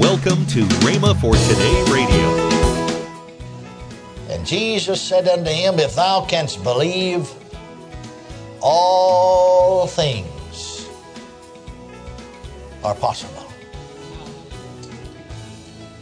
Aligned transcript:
Welcome 0.00 0.46
to 0.46 0.64
Rhema 0.80 1.14
for 1.20 1.34
Today 1.34 1.84
Radio. 1.92 2.26
And 4.30 4.46
Jesus 4.46 4.98
said 4.98 5.28
unto 5.28 5.50
him, 5.50 5.78
If 5.78 5.94
thou 5.94 6.24
canst 6.24 6.64
believe, 6.64 7.30
all 8.62 9.86
things 9.86 10.88
are 12.82 12.94
possible. 12.94 13.46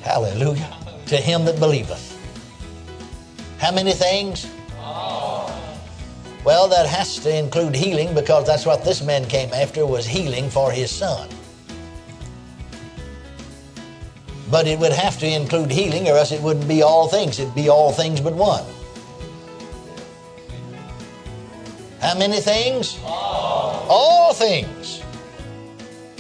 Hallelujah. 0.03 0.77
To 1.07 1.17
him 1.17 1.45
that 1.47 1.59
believeth. 1.59 2.17
How 3.59 3.73
many 3.73 3.95
things? 3.95 4.47
Well, 6.45 6.69
that 6.69 6.87
has 6.87 7.19
to 7.19 7.37
include 7.37 7.75
healing 7.75 8.15
because 8.15 8.47
that's 8.47 8.65
what 8.65 8.85
this 8.85 9.03
man 9.03 9.27
came 9.27 9.53
after 9.53 9.85
was 9.85 10.07
healing 10.07 10.49
for 10.51 10.71
his 10.71 10.93
son. 10.93 11.29
But 14.51 14.67
it 14.67 14.79
would 14.79 14.93
have 14.93 15.19
to 15.19 15.27
include 15.27 15.71
healing 15.71 16.09
or 16.09 16.17
else 16.17 16.33
it 16.33 16.43
wouldn't 16.43 16.69
be 16.69 16.83
all 16.83 17.09
things. 17.09 17.39
It'd 17.39 17.55
be 17.55 17.69
all 17.69 17.93
things 17.93 18.21
but 18.21 18.35
one. 18.35 18.65
How 22.01 22.17
many 22.17 22.41
things? 22.41 22.99
All, 23.05 23.87
all 23.91 24.33
things. 24.33 25.03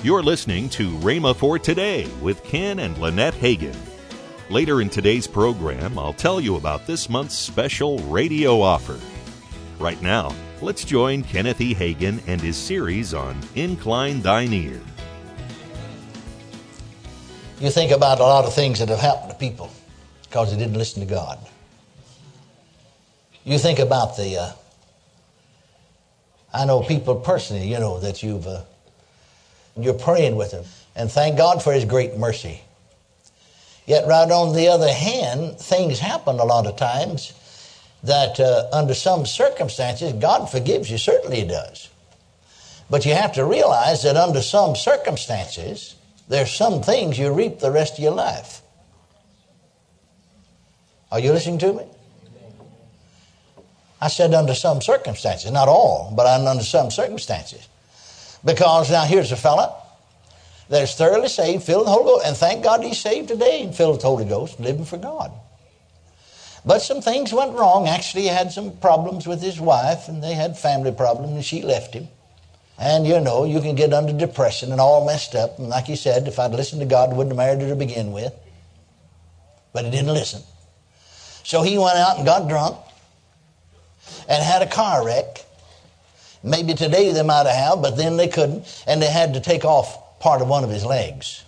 You're 0.02 0.22
listening 0.22 0.68
to 0.70 0.90
Rhema 0.98 1.34
for 1.34 1.58
Today 1.58 2.06
with 2.20 2.44
Ken 2.44 2.80
and 2.80 2.96
Lynette 2.98 3.34
Hagin. 3.34 3.76
Later 4.50 4.80
in 4.80 4.88
today's 4.88 5.26
program, 5.26 5.98
I'll 5.98 6.12
tell 6.12 6.40
you 6.40 6.56
about 6.56 6.86
this 6.86 7.08
month's 7.08 7.34
special 7.34 7.98
radio 8.00 8.60
offer. 8.60 8.98
Right 9.78 10.00
now, 10.00 10.34
let's 10.60 10.84
join 10.84 11.22
Kenneth 11.22 11.60
E. 11.60 11.74
Hagin 11.74 12.20
and 12.26 12.40
his 12.40 12.56
series 12.56 13.12
on 13.12 13.38
Incline 13.54 14.22
Thine 14.22 14.52
Ear. 14.52 14.80
You 17.60 17.70
think 17.70 17.90
about 17.90 18.20
a 18.20 18.22
lot 18.22 18.44
of 18.44 18.54
things 18.54 18.78
that 18.78 18.88
have 18.88 19.00
happened 19.00 19.30
to 19.30 19.36
people 19.36 19.68
because 20.22 20.52
they 20.52 20.58
didn't 20.58 20.78
listen 20.78 21.00
to 21.00 21.12
God. 21.12 21.40
You 23.42 23.58
think 23.58 23.80
about 23.80 24.16
the. 24.16 24.36
Uh, 24.36 24.52
I 26.52 26.66
know 26.66 26.82
people 26.82 27.16
personally, 27.16 27.66
you 27.66 27.80
know, 27.80 27.98
that 27.98 28.22
you've. 28.22 28.46
Uh, 28.46 28.62
you're 29.76 29.94
praying 29.94 30.36
with 30.36 30.52
them, 30.52 30.64
and 30.94 31.10
thank 31.10 31.36
God 31.36 31.62
for 31.62 31.72
His 31.72 31.84
great 31.84 32.16
mercy. 32.16 32.60
Yet, 33.86 34.06
right 34.06 34.30
on 34.30 34.54
the 34.54 34.68
other 34.68 34.92
hand, 34.92 35.58
things 35.58 35.98
happen 35.98 36.38
a 36.38 36.44
lot 36.44 36.66
of 36.66 36.76
times 36.76 37.32
that 38.04 38.38
uh, 38.38 38.68
under 38.72 38.94
some 38.94 39.26
circumstances, 39.26 40.12
God 40.12 40.46
forgives 40.46 40.90
you. 40.90 40.98
Certainly, 40.98 41.40
He 41.40 41.48
does. 41.48 41.88
But 42.90 43.04
you 43.04 43.14
have 43.14 43.32
to 43.32 43.44
realize 43.44 44.04
that 44.04 44.16
under 44.16 44.42
some 44.42 44.76
circumstances, 44.76 45.94
there's 46.28 46.52
some 46.52 46.82
things 46.82 47.18
you 47.18 47.32
reap 47.32 47.58
the 47.58 47.70
rest 47.70 47.94
of 47.94 48.00
your 48.00 48.12
life. 48.12 48.62
Are 51.10 51.18
you 51.18 51.32
listening 51.32 51.58
to 51.58 51.72
me? 51.72 51.84
I 54.00 54.08
said 54.08 54.34
under 54.34 54.54
some 54.54 54.80
circumstances, 54.80 55.50
not 55.50 55.68
all, 55.68 56.12
but 56.14 56.26
under 56.26 56.62
some 56.62 56.90
circumstances. 56.90 57.66
Because 58.44 58.90
now 58.90 59.04
here's 59.04 59.32
a 59.32 59.36
fella 59.36 59.74
that 60.68 60.82
is 60.82 60.94
thoroughly 60.94 61.28
saved, 61.28 61.64
filled 61.64 61.80
with 61.80 61.86
the 61.86 61.92
Holy 61.92 62.04
Ghost, 62.04 62.26
and 62.26 62.36
thank 62.36 62.62
God 62.62 62.84
he's 62.84 62.98
saved 62.98 63.28
today 63.28 63.62
and 63.62 63.74
filled 63.74 63.94
with 63.94 64.02
the 64.02 64.06
Holy 64.06 64.24
Ghost, 64.26 64.60
living 64.60 64.84
for 64.84 64.98
God. 64.98 65.32
But 66.64 66.80
some 66.80 67.00
things 67.00 67.32
went 67.32 67.56
wrong. 67.58 67.88
Actually, 67.88 68.22
he 68.22 68.28
had 68.28 68.52
some 68.52 68.76
problems 68.76 69.26
with 69.26 69.40
his 69.40 69.58
wife, 69.60 70.08
and 70.08 70.22
they 70.22 70.34
had 70.34 70.58
family 70.58 70.92
problems, 70.92 71.32
and 71.32 71.44
she 71.44 71.62
left 71.62 71.94
him. 71.94 72.08
And 72.78 73.06
you 73.06 73.20
know, 73.20 73.44
you 73.44 73.60
can 73.60 73.74
get 73.74 73.92
under 73.92 74.12
depression 74.12 74.70
and 74.70 74.80
all 74.80 75.04
messed 75.04 75.34
up. 75.34 75.58
And 75.58 75.68
like 75.68 75.86
he 75.86 75.96
said, 75.96 76.28
if 76.28 76.38
I'd 76.38 76.52
listened 76.52 76.80
to 76.80 76.86
God, 76.86 77.10
I 77.10 77.14
wouldn't 77.14 77.32
have 77.32 77.36
married 77.36 77.60
her 77.62 77.68
to 77.70 77.76
begin 77.76 78.12
with. 78.12 78.32
But 79.72 79.84
he 79.84 79.90
didn't 79.90 80.14
listen. 80.14 80.42
So 81.42 81.62
he 81.62 81.76
went 81.76 81.96
out 81.98 82.16
and 82.16 82.24
got 82.24 82.48
drunk 82.48 82.76
and 84.28 84.42
had 84.42 84.62
a 84.62 84.66
car 84.66 85.04
wreck. 85.04 85.44
Maybe 86.44 86.74
today 86.74 87.12
they 87.12 87.22
might 87.22 87.46
have, 87.46 87.56
had, 87.56 87.82
but 87.82 87.96
then 87.96 88.16
they 88.16 88.28
couldn't, 88.28 88.84
and 88.86 89.02
they 89.02 89.10
had 89.10 89.34
to 89.34 89.40
take 89.40 89.64
off 89.64 90.20
part 90.20 90.40
of 90.40 90.48
one 90.48 90.62
of 90.62 90.70
his 90.70 90.84
legs. 90.84 91.42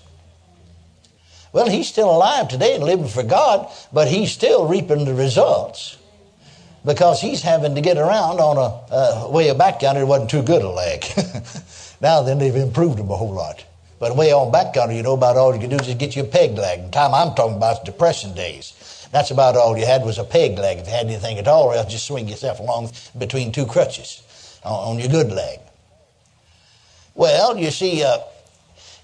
Well, 1.53 1.69
he's 1.69 1.89
still 1.89 2.11
alive 2.11 2.49
today 2.49 2.75
and 2.75 2.83
living 2.83 3.09
for 3.09 3.23
God, 3.23 3.71
but 3.93 4.09
he's 4.09 4.33
still 4.33 4.67
reaping 4.67 5.05
the 5.05 5.15
results 5.15 5.97
because 6.85 7.21
he's 7.21 7.43
having 7.43 7.75
to 7.75 7.81
get 7.81 7.99
around 7.99 8.41
on 8.41 8.57
a 8.57 8.95
uh, 8.95 9.29
way 9.31 9.53
back 9.55 9.83
yonder. 9.83 10.03
It 10.03 10.07
wasn't 10.07 10.31
too 10.31 10.43
good 10.43 10.63
a 10.63 10.69
leg. 10.69 11.05
now 12.01 12.23
then, 12.23 12.39
they've 12.39 12.55
improved 12.55 12.99
him 12.99 13.11
a 13.11 13.17
whole 13.17 13.33
lot. 13.33 13.65
But 13.99 14.17
way 14.17 14.33
on 14.33 14.51
back 14.51 14.75
yonder, 14.75 14.95
you 14.95 15.03
know 15.03 15.15
about 15.15 15.37
all 15.37 15.55
you 15.55 15.61
can 15.61 15.71
do 15.71 15.77
is 15.77 15.87
just 15.87 15.99
get 15.99 16.17
you 16.17 16.23
a 16.23 16.27
peg 16.27 16.57
leg. 16.57 16.85
The 16.85 16.91
time 16.91 17.15
I'm 17.15 17.35
talking 17.35 17.57
about 17.57 17.79
is 17.79 17.85
depression 17.85 18.35
days. 18.35 19.09
That's 19.13 19.31
about 19.31 19.57
all 19.57 19.77
you 19.77 19.85
had 19.85 20.05
was 20.05 20.19
a 20.19 20.25
peg 20.25 20.59
leg. 20.59 20.79
If 20.79 20.87
you 20.87 20.93
had 20.93 21.07
anything 21.07 21.39
at 21.39 21.49
all, 21.49 21.65
or 21.65 21.75
else 21.75 21.93
just 21.93 22.07
swing 22.07 22.29
yourself 22.29 22.61
along 22.61 22.93
between 23.19 23.53
two 23.53 23.67
crutches 23.67 24.23
on, 24.65 24.93
on 24.93 24.99
your 24.99 25.09
good 25.09 25.31
leg. 25.33 25.59
Well, 27.15 27.59
you 27.59 27.71
see, 27.71 28.03
uh, 28.03 28.19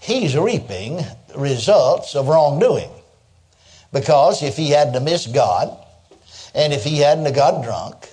he's 0.01 0.37
reaping 0.37 1.01
results 1.37 2.15
of 2.15 2.29
wrongdoing. 2.29 2.91
Because 3.93 4.43
if 4.43 4.57
he 4.57 4.71
hadn't 4.71 5.03
missed 5.05 5.35
God, 5.35 5.77
and 6.57 6.73
if 6.73 6.83
he 6.83 6.99
hadn't 6.99 7.27
have 7.27 7.35
got 7.35 7.63
drunk, 7.63 8.13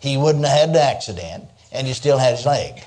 he 0.00 0.16
wouldn't 0.16 0.46
have 0.46 0.58
had 0.58 0.72
the 0.72 0.80
accident, 0.80 1.44
and 1.72 1.86
he 1.86 1.92
still 1.92 2.16
had 2.16 2.36
his 2.36 2.46
leg. 2.46 2.82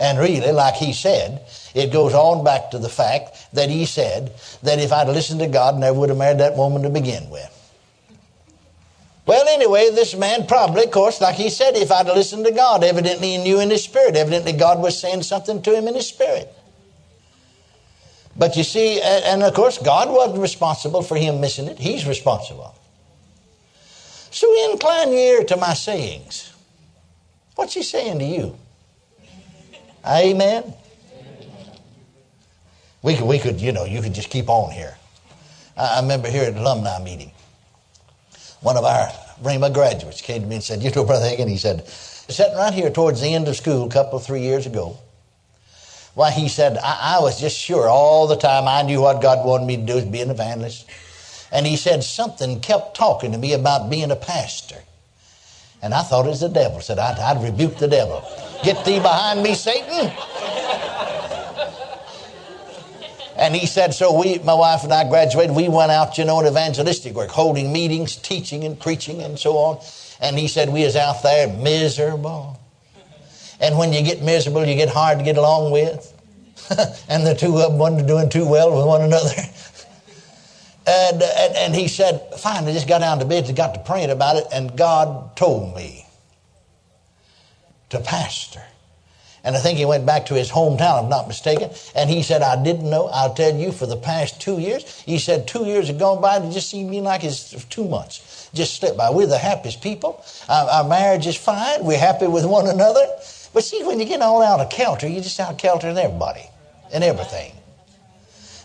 And 0.00 0.18
really, 0.18 0.50
like 0.50 0.74
he 0.74 0.92
said, 0.92 1.42
it 1.74 1.92
goes 1.92 2.14
on 2.14 2.42
back 2.42 2.70
to 2.70 2.78
the 2.78 2.88
fact 2.88 3.46
that 3.52 3.68
he 3.68 3.84
said 3.84 4.32
that 4.62 4.78
if 4.78 4.92
I'd 4.92 5.08
listened 5.08 5.40
to 5.40 5.46
God, 5.46 5.78
never 5.78 5.98
would 5.98 6.08
have 6.08 6.18
married 6.18 6.38
that 6.38 6.56
woman 6.56 6.82
to 6.82 6.90
begin 6.90 7.28
with. 7.30 7.56
Well, 9.26 9.46
anyway, 9.46 9.90
this 9.90 10.16
man 10.16 10.46
probably, 10.46 10.84
of 10.84 10.90
course, 10.90 11.20
like 11.20 11.36
he 11.36 11.50
said, 11.50 11.76
if 11.76 11.92
I'd 11.92 12.06
listened 12.06 12.46
to 12.46 12.52
God, 12.52 12.82
evidently 12.82 13.36
he 13.36 13.38
knew 13.38 13.60
in 13.60 13.70
his 13.70 13.84
spirit. 13.84 14.16
Evidently 14.16 14.54
God 14.54 14.80
was 14.80 14.98
saying 14.98 15.22
something 15.22 15.62
to 15.62 15.76
him 15.76 15.86
in 15.86 15.94
his 15.94 16.08
spirit. 16.08 16.52
But 18.40 18.56
you 18.56 18.64
see, 18.64 19.02
and 19.02 19.42
of 19.42 19.52
course, 19.52 19.76
God 19.76 20.08
wasn't 20.08 20.40
responsible 20.40 21.02
for 21.02 21.14
him 21.14 21.42
missing 21.42 21.68
it. 21.68 21.78
He's 21.78 22.06
responsible. 22.06 22.74
So 24.30 24.72
incline 24.72 25.10
your 25.10 25.18
ear 25.18 25.44
to 25.44 25.58
my 25.58 25.74
sayings. 25.74 26.50
What's 27.54 27.74
he 27.74 27.82
saying 27.82 28.18
to 28.18 28.24
you? 28.24 28.56
Amen. 30.06 30.72
We 33.02 33.14
could, 33.16 33.26
we 33.26 33.38
could, 33.38 33.60
you 33.60 33.72
know, 33.72 33.84
you 33.84 34.00
could 34.00 34.14
just 34.14 34.30
keep 34.30 34.48
on 34.48 34.70
here. 34.70 34.96
I 35.76 36.00
remember 36.00 36.30
here 36.30 36.44
at 36.44 36.56
alumni 36.56 36.98
meeting, 37.04 37.32
one 38.62 38.78
of 38.78 38.84
our 38.84 39.08
Rhema 39.42 39.70
graduates 39.70 40.22
came 40.22 40.40
to 40.40 40.48
me 40.48 40.54
and 40.54 40.64
said, 40.64 40.82
You 40.82 40.90
know, 40.92 41.04
Brother 41.04 41.26
Hagin, 41.26 41.46
he 41.46 41.58
said, 41.58 41.86
sitting 41.86 42.56
right 42.56 42.72
here 42.72 42.88
towards 42.88 43.20
the 43.20 43.34
end 43.34 43.48
of 43.48 43.56
school 43.56 43.84
a 43.86 43.90
couple, 43.90 44.18
three 44.18 44.40
years 44.40 44.64
ago, 44.64 44.98
why, 46.14 46.30
he 46.30 46.48
said, 46.48 46.76
I, 46.78 47.16
I 47.16 47.20
was 47.20 47.40
just 47.40 47.58
sure 47.58 47.88
all 47.88 48.26
the 48.26 48.36
time 48.36 48.66
I 48.66 48.82
knew 48.82 49.00
what 49.00 49.22
God 49.22 49.46
wanted 49.46 49.66
me 49.66 49.76
to 49.76 49.82
do 49.82 49.94
was 49.94 50.04
be 50.04 50.20
an 50.20 50.30
evangelist. 50.30 50.88
And 51.52 51.66
he 51.66 51.76
said, 51.76 52.04
something 52.04 52.60
kept 52.60 52.96
talking 52.96 53.32
to 53.32 53.38
me 53.38 53.52
about 53.54 53.90
being 53.90 54.10
a 54.10 54.16
pastor. 54.16 54.76
And 55.82 55.94
I 55.94 56.02
thought 56.02 56.26
it 56.26 56.30
was 56.30 56.40
the 56.40 56.48
devil. 56.48 56.80
Said, 56.80 56.98
I'd, 56.98 57.18
I'd 57.18 57.42
rebuke 57.42 57.78
the 57.78 57.88
devil. 57.88 58.22
Get 58.62 58.84
thee 58.84 58.98
behind 58.98 59.42
me, 59.42 59.54
Satan. 59.54 60.12
And 63.36 63.56
he 63.56 63.66
said, 63.66 63.94
so 63.94 64.12
we, 64.20 64.38
my 64.40 64.52
wife 64.52 64.84
and 64.84 64.92
I 64.92 65.08
graduated. 65.08 65.56
We 65.56 65.70
went 65.70 65.90
out, 65.90 66.18
you 66.18 66.26
know, 66.26 66.40
in 66.40 66.46
evangelistic 66.46 67.14
work, 67.14 67.30
holding 67.30 67.72
meetings, 67.72 68.16
teaching 68.16 68.64
and 68.64 68.78
preaching 68.78 69.22
and 69.22 69.38
so 69.38 69.56
on. 69.56 69.80
And 70.20 70.38
he 70.38 70.46
said, 70.46 70.68
we 70.68 70.84
was 70.84 70.94
out 70.94 71.22
there 71.22 71.48
miserable. 71.48 72.60
And 73.60 73.76
when 73.76 73.92
you 73.92 74.02
get 74.02 74.22
miserable, 74.22 74.64
you 74.64 74.74
get 74.74 74.88
hard 74.88 75.18
to 75.18 75.24
get 75.24 75.36
along 75.36 75.70
with. 75.70 76.16
and 77.08 77.26
the 77.26 77.34
two 77.34 77.58
of 77.58 77.70
them 77.70 77.78
weren't 77.78 78.06
doing 78.06 78.28
too 78.28 78.48
well 78.48 78.74
with 78.74 78.86
one 78.86 79.02
another. 79.02 79.30
and, 80.86 81.22
and, 81.22 81.56
and 81.56 81.74
he 81.74 81.88
said, 81.88 82.22
finally, 82.38 82.72
just 82.72 82.88
got 82.88 83.00
down 83.00 83.18
to 83.18 83.24
bed 83.24 83.46
and 83.46 83.56
got 83.56 83.74
to 83.74 83.80
praying 83.80 84.10
about 84.10 84.36
it. 84.36 84.46
And 84.52 84.76
God 84.76 85.36
told 85.36 85.74
me 85.76 86.06
to 87.90 88.00
pastor. 88.00 88.62
And 89.42 89.56
I 89.56 89.58
think 89.58 89.78
he 89.78 89.86
went 89.86 90.04
back 90.04 90.26
to 90.26 90.34
his 90.34 90.50
hometown, 90.50 90.98
if 90.98 91.04
I'm 91.04 91.08
not 91.08 91.26
mistaken. 91.26 91.70
And 91.94 92.10
he 92.10 92.22
said, 92.22 92.42
I 92.42 92.62
didn't 92.62 92.88
know. 92.88 93.06
I'll 93.06 93.32
tell 93.32 93.54
you, 93.54 93.72
for 93.72 93.86
the 93.86 93.96
past 93.96 94.40
two 94.40 94.58
years, 94.58 95.00
he 95.00 95.18
said, 95.18 95.48
two 95.48 95.64
years 95.64 95.88
have 95.88 95.98
gone 95.98 96.20
by. 96.20 96.36
It 96.36 96.52
just 96.52 96.68
seemed 96.68 96.90
me 96.90 97.00
like 97.00 97.24
it's 97.24 97.64
two 97.66 97.88
months. 97.88 98.50
Just 98.52 98.76
slipped 98.76 98.98
by. 98.98 99.10
We're 99.10 99.26
the 99.26 99.38
happiest 99.38 99.82
people. 99.82 100.22
Our, 100.48 100.68
our 100.68 100.84
marriage 100.88 101.26
is 101.26 101.36
fine. 101.36 101.84
We're 101.84 101.98
happy 101.98 102.26
with 102.26 102.44
one 102.44 102.66
another. 102.66 103.06
But 103.52 103.64
see, 103.64 103.82
when 103.82 103.98
you 103.98 104.06
get 104.06 104.20
all 104.20 104.42
out 104.42 104.60
of 104.60 104.68
kelter, 104.68 105.12
you 105.12 105.20
just 105.20 105.40
out 105.40 105.64
of 105.64 105.84
everybody 105.84 106.44
and 106.92 107.02
everything. 107.02 107.52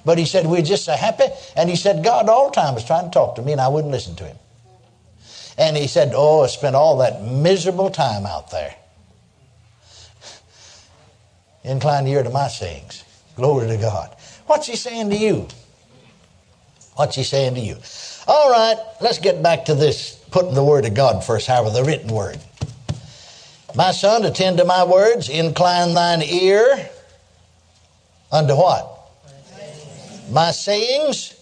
But 0.05 0.19
he 0.19 0.25
said, 0.25 0.45
We're 0.45 0.61
just 0.61 0.85
so 0.85 0.93
happy. 0.93 1.25
And 1.57 1.69
he 1.69 1.75
said, 1.75 2.03
God 2.03 2.29
all 2.29 2.49
the 2.49 2.55
time 2.55 2.75
was 2.75 2.85
trying 2.85 3.05
to 3.05 3.11
talk 3.11 3.35
to 3.35 3.41
me, 3.41 3.51
and 3.51 3.61
I 3.61 3.67
wouldn't 3.67 3.91
listen 3.91 4.15
to 4.17 4.25
him. 4.25 4.37
And 5.57 5.75
he 5.75 5.87
said, 5.87 6.13
Oh, 6.15 6.43
I 6.43 6.47
spent 6.47 6.75
all 6.75 6.97
that 6.99 7.23
miserable 7.23 7.89
time 7.89 8.25
out 8.25 8.51
there. 8.51 8.75
Incline 11.63 12.05
the 12.05 12.11
ear 12.11 12.23
to 12.23 12.29
my 12.29 12.47
sayings. 12.47 13.03
Glory 13.35 13.67
to 13.67 13.77
God. 13.77 14.15
What's 14.45 14.67
he 14.67 14.75
saying 14.75 15.09
to 15.09 15.17
you? 15.17 15.47
What's 16.95 17.15
he 17.15 17.23
saying 17.23 17.55
to 17.55 17.59
you? 17.59 17.77
All 18.27 18.51
right, 18.51 18.77
let's 19.01 19.17
get 19.17 19.41
back 19.41 19.65
to 19.65 19.75
this 19.75 20.15
putting 20.31 20.53
the 20.53 20.63
word 20.63 20.85
of 20.85 20.93
God 20.93 21.23
first, 21.23 21.47
however, 21.47 21.71
the 21.71 21.83
written 21.83 22.13
word. 22.13 22.39
My 23.75 23.91
son, 23.91 24.23
attend 24.23 24.57
to 24.59 24.65
my 24.65 24.85
words, 24.85 25.27
incline 25.27 25.93
thine 25.93 26.21
ear 26.21 26.89
unto 28.31 28.55
what? 28.55 28.89
My 30.31 30.51
sayings. 30.51 31.33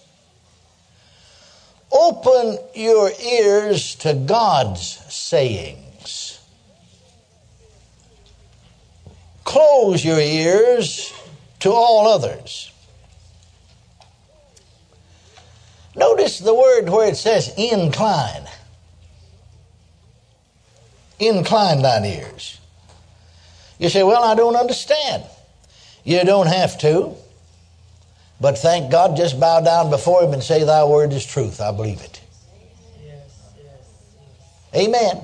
Open 1.91 2.57
your 2.73 3.11
ears 3.23 3.93
to 3.95 4.15
God's 4.15 4.81
sayings. 5.13 6.39
Close 9.43 10.03
your 10.03 10.19
ears 10.19 11.13
to 11.59 11.71
all 11.71 12.07
others. 12.07 12.71
Notice 15.95 16.39
the 16.39 16.55
word 16.55 16.89
where 16.89 17.07
it 17.07 17.17
says 17.17 17.53
incline. 17.55 18.42
Incline 21.27 21.81
thine 21.81 22.05
ears. 22.05 22.59
You 23.79 23.89
say, 23.89 24.03
Well, 24.03 24.23
I 24.23 24.35
don't 24.35 24.55
understand. 24.55 25.23
You 26.03 26.23
don't 26.23 26.47
have 26.47 26.77
to. 26.79 27.15
But 28.41 28.57
thank 28.57 28.91
God, 28.91 29.15
just 29.15 29.39
bow 29.39 29.61
down 29.61 29.89
before 29.89 30.23
Him 30.23 30.33
and 30.33 30.43
say, 30.43 30.63
Thy 30.63 30.83
word 30.83 31.13
is 31.13 31.25
truth. 31.25 31.61
I 31.61 31.71
believe 31.71 32.01
it. 32.01 32.21
Yes, 33.01 33.21
yes. 34.73 34.87
Amen. 34.87 35.21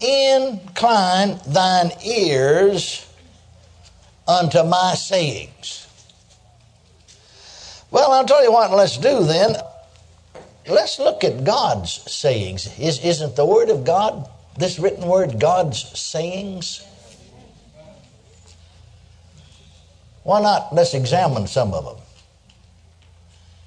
Incline 0.00 1.40
thine 1.46 1.90
ears 2.04 3.06
unto 4.28 4.62
my 4.62 4.94
sayings. 4.94 5.86
Well, 7.90 8.12
I'll 8.12 8.26
tell 8.26 8.42
you 8.42 8.52
what, 8.52 8.70
let's 8.72 8.98
do 8.98 9.24
then. 9.24 9.56
Let's 10.68 10.98
look 10.98 11.24
at 11.24 11.44
God's 11.44 11.92
sayings. 12.12 12.78
Is, 12.78 13.02
isn't 13.04 13.36
the 13.36 13.46
Word 13.46 13.70
of 13.70 13.84
God, 13.84 14.28
this 14.58 14.78
written 14.78 15.06
Word, 15.06 15.38
God's 15.38 15.98
sayings? 15.98 16.84
Why 20.22 20.40
not? 20.40 20.74
Let's 20.74 20.94
examine 20.94 21.46
some 21.46 21.72
of 21.72 21.84
them. 21.84 22.04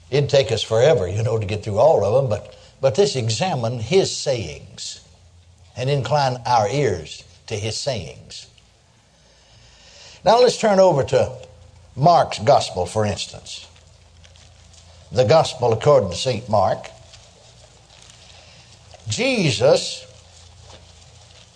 It'd 0.09 0.29
take 0.29 0.51
us 0.51 0.63
forever, 0.63 1.07
you 1.07 1.23
know, 1.23 1.37
to 1.37 1.45
get 1.45 1.63
through 1.63 1.77
all 1.77 2.03
of 2.03 2.21
them, 2.21 2.29
but, 2.29 2.57
but 2.81 2.97
let's 2.97 3.15
examine 3.15 3.79
His 3.79 4.15
sayings 4.15 5.07
and 5.77 5.89
incline 5.89 6.37
our 6.45 6.67
ears 6.67 7.23
to 7.47 7.55
His 7.55 7.77
sayings. 7.77 8.47
Now 10.25 10.41
let's 10.41 10.57
turn 10.57 10.79
over 10.79 11.03
to 11.03 11.37
Mark's 11.95 12.39
Gospel, 12.39 12.85
for 12.85 13.05
instance 13.05 13.67
the 15.11 15.23
gospel 15.23 15.73
according 15.73 16.09
to 16.11 16.15
St. 16.15 16.47
Mark. 16.49 16.89
Jesus 19.07 20.05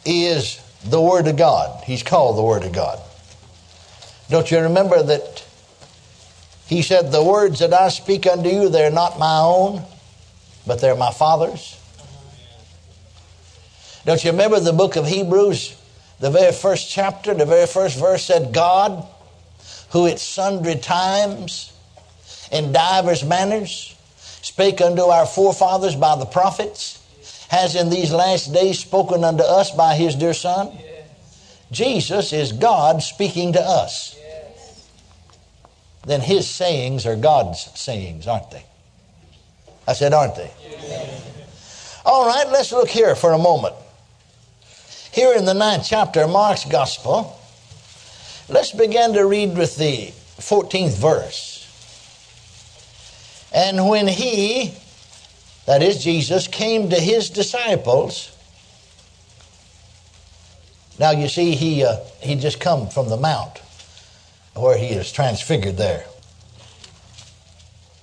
is 0.05 0.59
the 0.85 1.01
Word 1.01 1.27
of 1.27 1.37
God. 1.37 1.83
He's 1.83 2.03
called 2.03 2.37
the 2.37 2.43
Word 2.43 2.63
of 2.63 2.71
God. 2.71 2.99
Don't 4.29 4.49
you 4.49 4.59
remember 4.59 5.01
that 5.01 5.45
he 6.67 6.81
said, 6.81 7.11
The 7.11 7.23
words 7.23 7.59
that 7.59 7.73
I 7.73 7.89
speak 7.89 8.25
unto 8.25 8.49
you, 8.49 8.69
they're 8.69 8.91
not 8.91 9.19
my 9.19 9.39
own, 9.39 9.83
but 10.65 10.81
they're 10.81 10.95
my 10.95 11.11
Father's? 11.11 11.79
Don't 14.05 14.23
you 14.23 14.31
remember 14.31 14.59
the 14.59 14.73
book 14.73 14.95
of 14.95 15.07
Hebrews, 15.07 15.79
the 16.19 16.29
very 16.29 16.51
first 16.51 16.89
chapter, 16.89 17.33
the 17.33 17.45
very 17.45 17.67
first 17.67 17.97
verse 17.97 18.25
said, 18.25 18.53
God, 18.53 19.07
who 19.91 20.07
at 20.07 20.19
sundry 20.19 20.75
times 20.75 21.71
in 22.51 22.71
divers 22.71 23.23
manners, 23.23 23.95
spake 24.17 24.81
unto 24.81 25.03
our 25.03 25.25
forefathers 25.25 25.95
by 25.95 26.15
the 26.15 26.25
prophets, 26.25 27.02
has 27.53 27.75
in 27.75 27.89
these 27.89 28.11
last 28.11 28.51
days 28.51 28.79
spoken 28.79 29.23
unto 29.23 29.43
us 29.43 29.69
by 29.71 29.95
his 29.95 30.15
dear 30.15 30.33
Son? 30.33 30.71
Yes. 30.73 31.07
Jesus 31.71 32.33
is 32.33 32.51
God 32.51 33.03
speaking 33.03 33.53
to 33.53 33.61
us. 33.61 34.15
Yes. 34.19 34.89
Then 36.05 36.21
his 36.21 36.49
sayings 36.49 37.05
are 37.05 37.15
God's 37.15 37.69
sayings, 37.79 38.27
aren't 38.27 38.49
they? 38.49 38.65
I 39.87 39.93
said, 39.93 40.13
aren't 40.13 40.35
they? 40.35 40.51
Yes. 40.63 42.01
All 42.05 42.25
right, 42.25 42.47
let's 42.49 42.71
look 42.71 42.89
here 42.89 43.15
for 43.15 43.31
a 43.31 43.37
moment. 43.37 43.75
Here 45.11 45.33
in 45.35 45.45
the 45.45 45.53
ninth 45.53 45.85
chapter 45.87 46.21
of 46.21 46.31
Mark's 46.31 46.65
Gospel, 46.65 47.39
let's 48.49 48.71
begin 48.71 49.13
to 49.13 49.25
read 49.25 49.55
with 49.55 49.77
the 49.77 50.07
14th 50.39 50.97
verse. 50.97 51.51
And 53.53 53.87
when 53.87 54.07
he, 54.07 54.73
that 55.65 55.81
is 55.81 56.03
Jesus, 56.03 56.47
came 56.47 56.89
to 56.89 56.95
his 56.95 57.29
disciples, 57.29 58.33
now 60.99 61.11
you 61.11 61.27
see 61.27 61.55
he 61.55 61.83
uh, 61.83 61.97
he 62.21 62.35
just 62.35 62.59
come 62.59 62.87
from 62.87 63.09
the 63.09 63.17
mount 63.17 63.59
where 64.55 64.77
he 64.77 64.87
is 64.87 65.11
transfigured 65.11 65.77
there. 65.77 66.05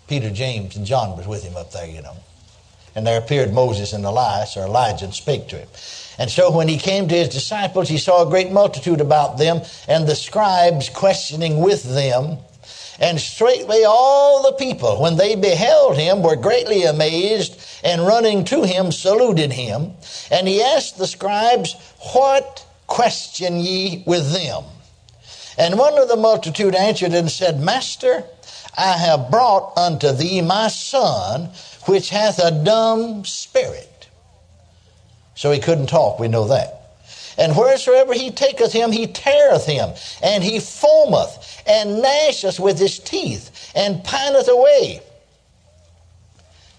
Peter, 0.09 0.31
James, 0.31 0.77
and 0.77 0.85
John 0.85 1.17
was 1.17 1.27
with 1.27 1.45
him 1.45 1.57
up 1.57 1.71
there, 1.71 1.87
you 1.87 2.03
know. 2.03 2.17
And 2.97 3.07
there 3.07 3.21
appeared 3.21 3.53
Moses 3.53 3.93
and 3.93 4.05
Elias 4.05 4.57
or 4.57 4.65
Elijah 4.65 5.05
and 5.05 5.15
spake 5.15 5.47
to 5.49 5.59
him. 5.59 5.69
And 6.19 6.29
so 6.29 6.51
when 6.51 6.67
he 6.67 6.77
came 6.77 7.07
to 7.07 7.15
his 7.15 7.29
disciples, 7.29 7.89
he 7.89 7.97
saw 7.97 8.27
a 8.27 8.29
great 8.29 8.51
multitude 8.51 9.01
about 9.01 9.39
them, 9.39 9.63
and 9.87 10.09
the 10.09 10.17
scribes 10.17 10.89
questioning 10.89 11.61
with 11.61 11.85
them. 11.85 12.39
And 13.01 13.19
straightway 13.19 13.83
all 13.85 14.43
the 14.43 14.53
people, 14.53 15.01
when 15.01 15.17
they 15.17 15.35
beheld 15.35 15.97
him, 15.97 16.23
were 16.23 16.37
greatly 16.37 16.85
amazed, 16.85 17.59
and 17.83 18.07
running 18.07 18.45
to 18.45 18.63
him 18.63 18.93
saluted 18.93 19.53
him. 19.53 19.95
And 20.31 20.47
he 20.47 20.63
asked 20.63 20.99
the 20.99 21.07
scribes, 21.07 21.75
What 22.13 22.67
question 22.87 23.59
ye 23.59 24.05
with 24.07 24.33
them? 24.33 24.65
And 25.57 25.79
one 25.79 25.99
of 25.99 26.09
the 26.09 26.17
multitude 26.17 26.75
answered 26.75 27.15
and 27.15 27.31
said, 27.31 27.59
Master, 27.61 28.25
I 28.77 28.93
have 28.93 29.31
brought 29.31 29.77
unto 29.79 30.13
thee 30.13 30.43
my 30.43 30.69
son, 30.69 31.51
which 31.87 32.11
hath 32.11 32.39
a 32.39 32.51
dumb 32.51 33.25
spirit. 33.25 34.09
So 35.35 35.51
he 35.51 35.59
couldn't 35.59 35.89
talk, 35.89 36.19
we 36.19 36.29
know 36.29 36.49
that. 36.49 36.80
And 37.41 37.57
wheresoever 37.57 38.13
he 38.13 38.31
taketh 38.31 38.71
him, 38.71 38.93
he 38.93 39.07
teareth 39.07 39.65
him, 39.65 39.95
and 40.23 40.45
he 40.45 40.59
foameth, 40.59 41.63
and 41.67 42.05
gnasheth 42.05 42.61
with 42.61 42.79
his 42.79 42.99
teeth 42.99 43.73
and 43.75 44.05
pineth 44.05 44.47
away. 44.47 45.01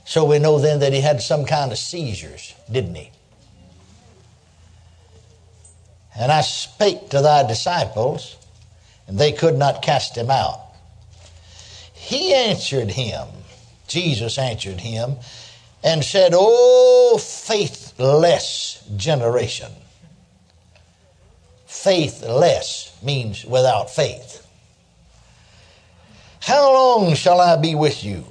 So 0.06 0.24
we 0.24 0.38
know 0.38 0.60
then 0.60 0.82
that 0.82 0.94
he 0.94 1.02
had 1.02 1.20
some 1.20 1.46
kind 1.46 1.72
of 1.72 1.80
seizures, 1.80 2.54
didn't 2.72 2.94
he? 2.94 3.10
And 6.16 6.32
I 6.32 6.42
spake 6.42 7.10
to 7.10 7.22
thy 7.22 7.48
disciples, 7.48 8.36
and 9.08 9.18
they 9.18 9.32
could 9.32 9.58
not 9.58 9.82
cast 9.82 10.16
him 10.16 10.30
out. 10.30 10.62
He 11.92 12.36
answered 12.36 12.92
him, 12.92 13.28
Jesus 13.88 14.38
answered 14.38 14.82
him, 14.82 15.16
and 15.84 16.04
said, 16.04 16.34
O 16.36 17.18
faithless 17.20 18.84
generation. 18.96 19.72
Faithless 21.72 22.96
means 23.02 23.44
without 23.46 23.90
faith. 23.90 24.46
How 26.42 26.72
long 26.74 27.16
shall 27.16 27.40
I 27.40 27.56
be 27.56 27.74
with 27.74 28.04
you? 28.04 28.26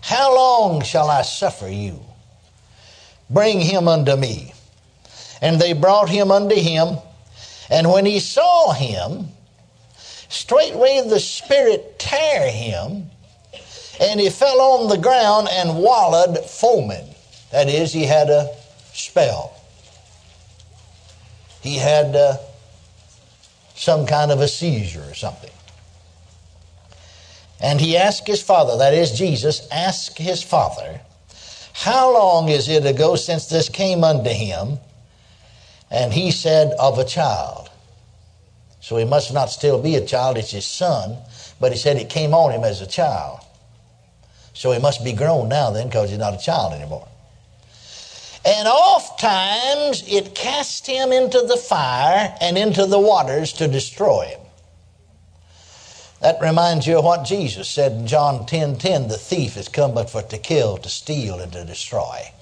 How 0.00 0.34
long 0.34 0.82
shall 0.82 1.10
I 1.10 1.22
suffer 1.22 1.68
you? 1.68 2.00
Bring 3.28 3.60
him 3.60 3.86
unto 3.88 4.16
me. 4.16 4.54
And 5.42 5.60
they 5.60 5.74
brought 5.74 6.08
him 6.08 6.30
unto 6.30 6.54
him. 6.54 6.96
And 7.68 7.90
when 7.92 8.06
he 8.06 8.20
saw 8.20 8.72
him, 8.72 9.28
straightway 10.28 11.02
the 11.06 11.20
Spirit 11.20 11.98
tear 11.98 12.50
him, 12.50 13.10
and 14.00 14.20
he 14.20 14.30
fell 14.30 14.60
on 14.60 14.88
the 14.88 14.96
ground 14.96 15.48
and 15.50 15.82
wallowed 15.82 16.38
foaming. 16.48 17.14
That 17.50 17.68
is, 17.68 17.92
he 17.92 18.04
had 18.04 18.30
a 18.30 18.54
spell. 18.92 19.54
He 21.64 21.76
had 21.76 22.14
uh, 22.14 22.36
some 23.74 24.04
kind 24.04 24.30
of 24.30 24.42
a 24.42 24.48
seizure 24.48 25.02
or 25.08 25.14
something. 25.14 25.50
And 27.58 27.80
he 27.80 27.96
asked 27.96 28.26
his 28.26 28.42
father, 28.42 28.76
that 28.76 28.92
is 28.92 29.12
Jesus, 29.12 29.66
asked 29.72 30.18
his 30.18 30.42
father, 30.42 31.00
How 31.72 32.12
long 32.12 32.50
is 32.50 32.68
it 32.68 32.84
ago 32.84 33.16
since 33.16 33.46
this 33.46 33.70
came 33.70 34.04
unto 34.04 34.28
him? 34.28 34.78
And 35.90 36.12
he 36.12 36.32
said, 36.32 36.74
Of 36.78 36.98
a 36.98 37.04
child. 37.04 37.70
So 38.82 38.98
he 38.98 39.06
must 39.06 39.32
not 39.32 39.46
still 39.46 39.80
be 39.80 39.96
a 39.96 40.04
child, 40.04 40.36
it's 40.36 40.50
his 40.50 40.66
son, 40.66 41.16
but 41.58 41.72
he 41.72 41.78
said 41.78 41.96
it 41.96 42.10
came 42.10 42.34
on 42.34 42.52
him 42.52 42.62
as 42.62 42.82
a 42.82 42.86
child. 42.86 43.40
So 44.52 44.70
he 44.72 44.78
must 44.78 45.02
be 45.02 45.14
grown 45.14 45.48
now 45.48 45.70
then 45.70 45.86
because 45.86 46.10
he's 46.10 46.18
not 46.18 46.34
a 46.34 46.44
child 46.44 46.74
anymore. 46.74 47.08
And 48.44 48.68
oft 48.68 49.20
times 49.20 50.04
it 50.06 50.34
cast 50.34 50.86
him 50.86 51.12
into 51.12 51.40
the 51.40 51.56
fire 51.56 52.36
and 52.40 52.58
into 52.58 52.84
the 52.84 53.00
waters 53.00 53.52
to 53.54 53.68
destroy 53.68 54.26
him. 54.26 54.40
That 56.20 56.40
reminds 56.40 56.86
you 56.86 56.98
of 56.98 57.04
what 57.04 57.24
Jesus 57.24 57.68
said 57.68 57.92
in 57.92 58.06
John 58.06 58.46
10 58.46 58.76
10 58.76 59.08
the 59.08 59.16
thief 59.16 59.54
has 59.54 59.68
come 59.68 59.94
but 59.94 60.10
for 60.10 60.22
to 60.22 60.38
kill, 60.38 60.76
to 60.78 60.88
steal, 60.88 61.38
and 61.38 61.52
to 61.52 61.64
destroy. 61.64 62.32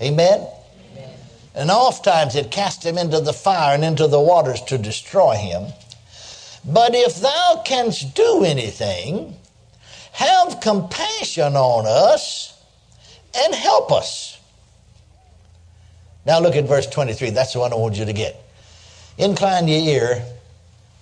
Amen? 0.00 0.46
Amen. 0.92 1.10
And 1.54 1.70
oft 1.70 2.04
times 2.04 2.34
it 2.34 2.50
cast 2.50 2.84
him 2.84 2.98
into 2.98 3.20
the 3.20 3.32
fire 3.32 3.74
and 3.74 3.84
into 3.84 4.06
the 4.06 4.20
waters 4.20 4.60
to 4.62 4.78
destroy 4.78 5.36
him. 5.36 5.72
But 6.64 6.94
if 6.94 7.20
thou 7.20 7.62
canst 7.64 8.14
do 8.14 8.44
anything, 8.44 9.36
have 10.12 10.60
compassion 10.60 11.56
on 11.56 11.84
us 11.86 12.58
and 13.34 13.54
help 13.54 13.92
us. 13.92 14.35
Now 16.26 16.40
look 16.40 16.56
at 16.56 16.64
verse 16.64 16.86
23. 16.88 17.30
That's 17.30 17.52
the 17.52 17.60
one 17.60 17.72
I 17.72 17.76
want 17.76 17.96
you 17.96 18.04
to 18.04 18.12
get. 18.12 18.36
Incline 19.16 19.68
your 19.68 19.78
ear 19.78 20.24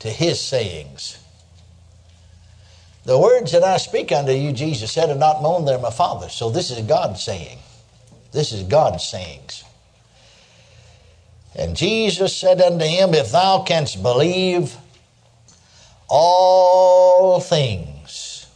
to 0.00 0.10
his 0.10 0.38
sayings. 0.38 1.18
The 3.04 3.18
words 3.18 3.52
that 3.52 3.62
I 3.62 3.78
speak 3.78 4.12
unto 4.12 4.32
you, 4.32 4.52
Jesus 4.52 4.92
said, 4.92 5.10
are 5.10 5.14
not 5.14 5.42
mine, 5.42 5.64
they're 5.64 5.78
my 5.78 5.90
Father's. 5.90 6.32
So 6.32 6.50
this 6.50 6.70
is 6.70 6.80
God's 6.86 7.22
saying. 7.22 7.58
This 8.32 8.52
is 8.52 8.62
God's 8.64 9.04
sayings. 9.04 9.64
And 11.56 11.76
Jesus 11.76 12.36
said 12.36 12.60
unto 12.60 12.84
him, 12.84 13.14
If 13.14 13.30
thou 13.30 13.62
canst 13.62 14.02
believe, 14.02 14.76
all 16.08 17.40
things 17.40 18.46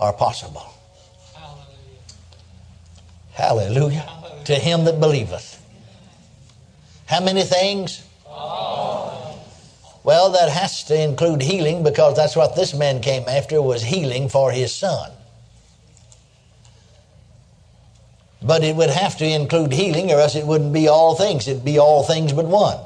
are 0.00 0.12
possible. 0.12 0.66
Hallelujah. 3.32 4.00
Hallelujah. 4.00 4.25
To 4.46 4.54
him 4.54 4.84
that 4.84 5.00
believeth. 5.00 5.60
How 7.06 7.20
many 7.20 7.42
things? 7.42 8.02
Well, 10.04 10.30
that 10.30 10.48
has 10.50 10.84
to 10.84 11.02
include 11.02 11.42
healing 11.42 11.82
because 11.82 12.14
that's 12.14 12.36
what 12.36 12.54
this 12.54 12.72
man 12.72 13.00
came 13.00 13.24
after 13.28 13.60
was 13.60 13.82
healing 13.82 14.28
for 14.28 14.52
his 14.52 14.72
son. 14.72 15.10
But 18.40 18.62
it 18.62 18.76
would 18.76 18.90
have 18.90 19.18
to 19.18 19.26
include 19.26 19.72
healing 19.72 20.12
or 20.12 20.20
else 20.20 20.36
it 20.36 20.46
wouldn't 20.46 20.72
be 20.72 20.86
all 20.86 21.16
things. 21.16 21.48
It'd 21.48 21.64
be 21.64 21.80
all 21.80 22.04
things 22.04 22.32
but 22.32 22.46
one. 22.46 22.78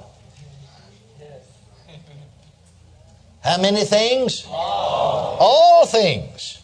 How 3.44 3.58
many 3.58 3.84
things? 3.84 4.46
All. 4.48 5.36
all 5.40 5.86
things. 5.86 6.62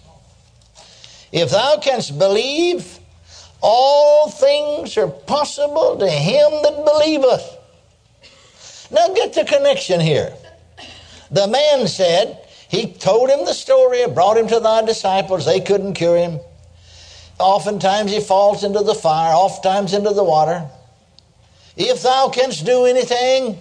If 1.33 1.51
thou 1.51 1.79
canst 1.83 2.19
believe, 2.19 2.99
all 3.69 4.31
things 4.31 4.97
are 4.97 5.09
possible 5.09 5.99
to 5.99 6.09
him 6.09 6.51
that 6.63 6.85
believeth. 6.85 7.59
Now 8.93 9.13
get 9.13 9.33
the 9.33 9.45
connection 9.45 9.99
here. 9.99 10.33
The 11.33 11.49
man 11.49 11.89
said, 11.89 12.47
he 12.69 12.93
told 12.93 13.29
him 13.29 13.45
the 13.45 13.55
story, 13.55 14.07
brought 14.07 14.37
him 14.37 14.47
to 14.49 14.61
thy 14.61 14.85
disciples, 14.85 15.45
they 15.45 15.61
couldn't 15.61 15.95
cure 15.95 16.17
him. 16.17 16.39
Oftentimes 17.41 18.13
he 18.13 18.21
falls 18.21 18.63
into 18.63 18.85
the 18.85 18.95
fire, 18.95 19.35
oftentimes 19.35 19.95
into 19.95 20.11
the 20.11 20.23
water. 20.23 20.65
If 21.77 22.05
thou 22.05 22.29
canst 22.29 22.65
do 22.65 22.85
anything, 22.85 23.59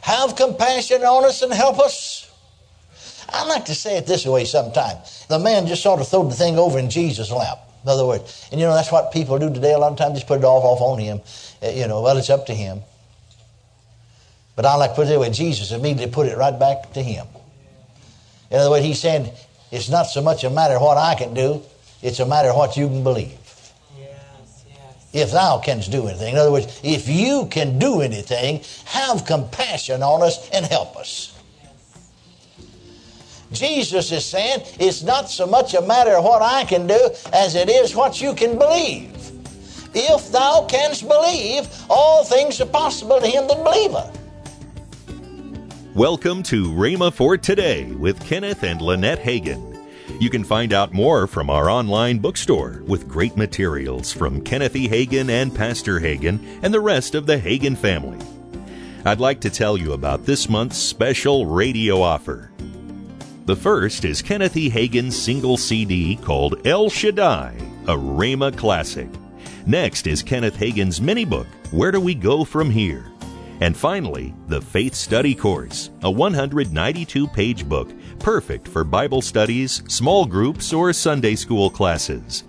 have 0.00 0.36
compassion 0.36 1.02
on 1.02 1.26
us 1.26 1.42
and 1.42 1.52
help 1.52 1.80
us. 1.80 2.30
I 3.28 3.44
like 3.44 3.66
to 3.66 3.74
say 3.74 3.98
it 3.98 4.06
this 4.06 4.24
way 4.24 4.46
sometimes. 4.46 5.26
The 5.28 5.38
man 5.38 5.66
just 5.66 5.82
sort 5.82 6.00
of 6.00 6.08
threw 6.08 6.30
the 6.30 6.34
thing 6.34 6.58
over 6.58 6.78
in 6.78 6.88
Jesus' 6.88 7.30
lap. 7.30 7.65
In 7.86 7.90
other 7.90 8.04
words, 8.04 8.48
and 8.50 8.60
you 8.60 8.66
know, 8.66 8.74
that's 8.74 8.90
what 8.90 9.12
people 9.12 9.38
do 9.38 9.48
today. 9.48 9.72
A 9.72 9.78
lot 9.78 9.92
of 9.92 9.96
times 9.96 10.14
just 10.14 10.26
put 10.26 10.40
it 10.40 10.44
off, 10.44 10.64
off 10.64 10.80
on 10.80 10.98
him. 10.98 11.20
Uh, 11.62 11.68
you 11.68 11.86
know, 11.86 12.02
well, 12.02 12.16
it's 12.16 12.30
up 12.30 12.46
to 12.46 12.52
him. 12.52 12.80
But 14.56 14.66
I 14.66 14.74
like 14.74 14.90
to 14.90 14.96
put 14.96 15.06
it 15.06 15.10
that 15.10 15.20
way 15.20 15.30
Jesus 15.30 15.70
immediately 15.70 16.12
put 16.12 16.26
it 16.26 16.36
right 16.36 16.58
back 16.58 16.94
to 16.94 17.02
him. 17.02 17.28
In 18.50 18.58
other 18.58 18.70
words, 18.70 18.84
he 18.84 18.92
said, 18.92 19.32
it's 19.70 19.88
not 19.88 20.04
so 20.08 20.20
much 20.20 20.42
a 20.42 20.50
matter 20.50 20.74
of 20.74 20.82
what 20.82 20.98
I 20.98 21.14
can 21.14 21.32
do, 21.32 21.62
it's 22.02 22.18
a 22.18 22.26
matter 22.26 22.48
of 22.48 22.56
what 22.56 22.76
you 22.76 22.88
can 22.88 23.04
believe. 23.04 23.38
Yes, 23.96 24.64
yes. 24.68 25.06
If 25.12 25.30
thou 25.30 25.60
canst 25.60 25.92
do 25.92 26.08
anything. 26.08 26.34
In 26.34 26.40
other 26.40 26.50
words, 26.50 26.80
if 26.82 27.08
you 27.08 27.46
can 27.52 27.78
do 27.78 28.00
anything, 28.00 28.64
have 28.86 29.24
compassion 29.24 30.02
on 30.02 30.24
us 30.24 30.50
and 30.50 30.66
help 30.66 30.96
us. 30.96 31.35
Jesus 33.58 34.12
is 34.12 34.24
saying 34.24 34.60
it's 34.78 35.02
not 35.02 35.30
so 35.30 35.46
much 35.46 35.74
a 35.74 35.80
matter 35.80 36.16
of 36.16 36.24
what 36.24 36.42
I 36.42 36.64
can 36.64 36.86
do 36.86 37.08
as 37.32 37.54
it 37.54 37.68
is 37.70 37.96
what 37.96 38.20
you 38.20 38.34
can 38.34 38.58
believe. 38.58 39.14
If 39.94 40.30
thou 40.30 40.66
canst 40.68 41.08
believe, 41.08 41.66
all 41.88 42.22
things 42.24 42.60
are 42.60 42.66
possible 42.66 43.18
to 43.18 43.26
him 43.26 43.48
that 43.48 43.64
believeth. 43.64 44.26
Welcome 45.94 46.42
to 46.44 46.66
Rhema 46.66 47.10
for 47.10 47.38
Today 47.38 47.90
with 47.92 48.22
Kenneth 48.26 48.62
and 48.62 48.82
Lynette 48.82 49.20
Hagin. 49.20 49.72
You 50.20 50.28
can 50.28 50.44
find 50.44 50.74
out 50.74 50.92
more 50.92 51.26
from 51.26 51.48
our 51.48 51.70
online 51.70 52.18
bookstore 52.18 52.82
with 52.86 53.08
great 53.08 53.38
materials 53.38 54.12
from 54.12 54.42
Kenneth 54.42 54.76
E. 54.76 54.88
Hagin 54.88 55.30
and 55.30 55.54
Pastor 55.54 55.98
Hagin 56.00 56.60
and 56.62 56.74
the 56.74 56.80
rest 56.80 57.14
of 57.14 57.24
the 57.24 57.38
Hagin 57.38 57.76
family. 57.76 58.18
I'd 59.06 59.20
like 59.20 59.40
to 59.40 59.50
tell 59.50 59.78
you 59.78 59.92
about 59.92 60.26
this 60.26 60.48
month's 60.48 60.76
special 60.76 61.46
radio 61.46 62.02
offer. 62.02 62.50
The 63.46 63.54
first 63.54 64.04
is 64.04 64.22
Kenneth 64.22 64.56
E. 64.56 64.68
Hagin's 64.68 65.16
single 65.16 65.56
CD 65.56 66.16
called 66.16 66.66
El 66.66 66.90
Shaddai, 66.90 67.54
a 67.86 67.96
Rhema 67.96 68.56
classic. 68.56 69.08
Next 69.66 70.08
is 70.08 70.20
Kenneth 70.20 70.56
Hagin's 70.56 71.00
mini 71.00 71.24
book, 71.24 71.46
Where 71.70 71.92
Do 71.92 72.00
We 72.00 72.16
Go 72.16 72.44
From 72.44 72.68
Here? 72.68 73.06
And 73.60 73.76
finally, 73.76 74.34
the 74.48 74.60
Faith 74.60 74.96
Study 74.96 75.32
Course, 75.32 75.90
a 76.02 76.10
192 76.10 77.28
page 77.28 77.68
book 77.68 77.88
perfect 78.18 78.66
for 78.66 78.82
Bible 78.82 79.22
studies, 79.22 79.80
small 79.86 80.26
groups, 80.26 80.72
or 80.72 80.92
Sunday 80.92 81.36
school 81.36 81.70
classes. 81.70 82.42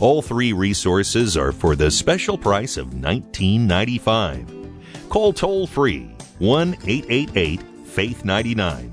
All 0.00 0.20
three 0.20 0.52
resources 0.52 1.34
are 1.34 1.50
for 1.50 1.74
the 1.74 1.90
special 1.90 2.36
price 2.36 2.76
of 2.76 2.90
$19.95. 2.90 5.08
Call 5.08 5.32
toll 5.32 5.66
free 5.66 6.14
1 6.40 6.76
888 6.84 7.62
Faith 7.86 8.26
99. 8.26 8.92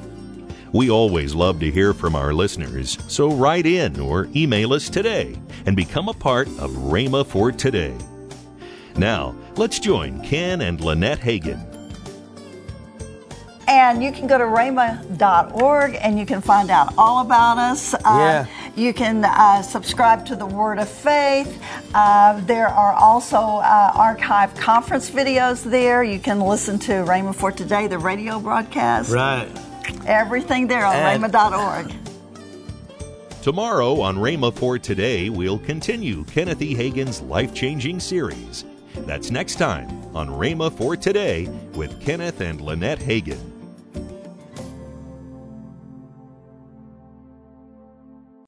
We 0.73 0.89
always 0.89 1.35
love 1.35 1.59
to 1.59 1.71
hear 1.71 1.93
from 1.93 2.15
our 2.15 2.33
listeners, 2.33 2.97
so 3.07 3.31
write 3.31 3.65
in 3.65 3.99
or 3.99 4.27
email 4.35 4.73
us 4.73 4.89
today 4.89 5.35
and 5.65 5.75
become 5.75 6.07
a 6.09 6.13
part 6.13 6.47
of 6.59 6.71
Rhema 6.71 7.25
for 7.25 7.51
Today. 7.51 7.95
Now, 8.95 9.35
let's 9.55 9.79
join 9.79 10.21
Ken 10.21 10.61
and 10.61 10.79
Lynette 10.81 11.19
Hagin 11.19 11.71
and 13.71 14.03
you 14.03 14.11
can 14.11 14.27
go 14.27 14.37
to 14.37 14.43
rhema.org 14.43 15.97
and 16.01 16.19
you 16.19 16.25
can 16.25 16.41
find 16.41 16.69
out 16.69 16.93
all 16.97 17.21
about 17.25 17.57
us. 17.57 17.93
Uh, 17.93 17.99
yeah. 18.05 18.45
You 18.75 18.93
can 18.93 19.23
uh, 19.23 19.61
subscribe 19.61 20.25
to 20.25 20.35
the 20.35 20.45
Word 20.45 20.77
of 20.77 20.89
Faith. 20.89 21.61
Uh, 21.93 22.39
there 22.41 22.67
are 22.67 22.93
also 22.93 23.37
uh, 23.37 23.93
archived 23.93 24.57
conference 24.57 25.09
videos 25.09 25.63
there. 25.63 26.03
You 26.03 26.19
can 26.19 26.41
listen 26.41 26.79
to 26.79 26.91
Rhema 26.91 27.33
for 27.33 27.51
Today, 27.51 27.87
the 27.87 27.97
radio 27.97 28.39
broadcast. 28.39 29.11
Right. 29.11 29.49
Everything 30.05 30.67
there 30.67 30.85
on 30.85 30.95
and- 30.95 31.23
rhema.org. 31.23 31.93
Tomorrow 33.41 34.01
on 34.01 34.17
Rhema 34.17 34.53
for 34.53 34.77
Today, 34.77 35.29
we'll 35.29 35.57
continue 35.59 36.23
Kenneth 36.25 36.61
E. 36.61 36.75
Hagin's 36.75 37.21
life 37.21 37.53
changing 37.55 37.99
series. 37.99 38.65
That's 38.95 39.31
next 39.31 39.55
time 39.55 39.89
on 40.15 40.27
Rhema 40.27 40.71
for 40.71 40.95
Today 40.95 41.49
with 41.73 41.99
Kenneth 41.99 42.39
and 42.41 42.61
Lynette 42.61 42.99
Hagin. 42.99 43.50